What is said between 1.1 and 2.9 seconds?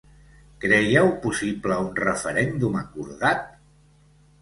possible un referèndum